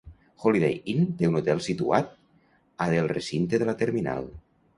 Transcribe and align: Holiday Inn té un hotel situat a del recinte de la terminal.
Holiday 0.45 0.71
Inn 0.93 1.03
té 1.19 1.29
un 1.31 1.37
hotel 1.39 1.61
situat 1.65 2.09
a 2.87 2.89
del 2.95 3.11
recinte 3.13 3.61
de 3.63 3.71
la 3.71 3.79
terminal. 3.85 4.29